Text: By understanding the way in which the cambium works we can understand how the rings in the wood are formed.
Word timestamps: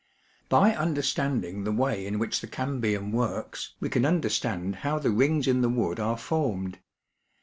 By 0.49 0.73
understanding 0.73 1.63
the 1.63 1.71
way 1.71 2.07
in 2.07 2.17
which 2.17 2.41
the 2.41 2.47
cambium 2.47 3.11
works 3.11 3.75
we 3.79 3.87
can 3.87 4.03
understand 4.03 4.77
how 4.77 4.97
the 4.97 5.11
rings 5.11 5.47
in 5.47 5.61
the 5.61 5.69
wood 5.69 5.99
are 5.99 6.17
formed. 6.17 6.79